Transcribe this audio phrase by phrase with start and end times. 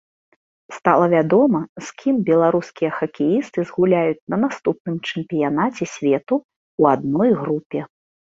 [0.75, 7.79] Стала вядома, з кім беларускія хакеісты згуляюць на наступным чэмпіянаце свету ў адной групе.